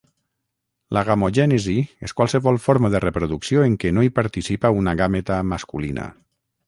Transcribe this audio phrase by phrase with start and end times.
[0.97, 1.75] L'agamogènesi
[2.07, 6.09] és qualsevol forma de reproducció en què no hi participa una gàmeta masculina.